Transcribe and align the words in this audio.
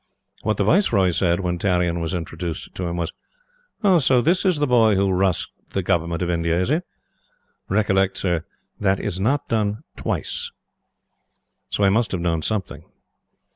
What 0.41 0.57
the 0.57 0.63
Viceroy 0.63 1.11
said 1.11 1.41
when 1.41 1.59
Tarrion 1.59 1.99
was 2.01 2.15
introduced 2.15 2.73
to 2.73 2.87
him 2.87 2.97
was: 2.97 3.13
"So, 4.03 4.19
this 4.19 4.45
is 4.45 4.57
the 4.57 4.65
boy 4.65 4.95
who 4.95 5.11
'rushed' 5.11 5.51
the 5.73 5.83
Government 5.83 6.23
of 6.23 6.29
India, 6.31 6.59
is 6.59 6.71
it? 6.71 6.83
Recollect, 7.69 8.17
Sir, 8.17 8.43
that 8.79 8.99
is 8.99 9.19
not 9.19 9.47
done 9.47 9.83
TWICE." 9.97 10.49
So 11.69 11.83
he 11.83 11.91
must 11.91 12.11
have 12.13 12.19
known 12.21 12.41
something. 12.41 12.83